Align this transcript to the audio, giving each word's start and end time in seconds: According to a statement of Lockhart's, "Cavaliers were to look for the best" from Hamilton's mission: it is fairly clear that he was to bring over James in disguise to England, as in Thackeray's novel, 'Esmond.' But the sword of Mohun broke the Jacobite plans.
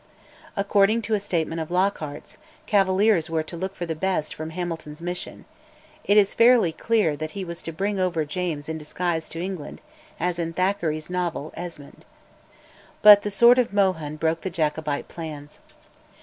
According 0.57 1.03
to 1.03 1.13
a 1.13 1.19
statement 1.19 1.61
of 1.61 1.69
Lockhart's, 1.69 2.37
"Cavaliers 2.65 3.29
were 3.29 3.43
to 3.43 3.55
look 3.55 3.75
for 3.75 3.85
the 3.85 3.93
best" 3.93 4.33
from 4.33 4.49
Hamilton's 4.49 4.99
mission: 4.99 5.45
it 6.03 6.17
is 6.17 6.33
fairly 6.33 6.71
clear 6.71 7.15
that 7.15 7.37
he 7.37 7.45
was 7.45 7.61
to 7.61 7.71
bring 7.71 7.99
over 7.99 8.25
James 8.25 8.67
in 8.67 8.79
disguise 8.79 9.29
to 9.29 9.39
England, 9.39 9.79
as 10.19 10.39
in 10.39 10.53
Thackeray's 10.53 11.11
novel, 11.11 11.53
'Esmond.' 11.55 12.05
But 13.03 13.21
the 13.21 13.29
sword 13.29 13.59
of 13.59 13.73
Mohun 13.73 14.15
broke 14.15 14.41
the 14.41 14.49
Jacobite 14.49 15.07
plans. 15.07 15.59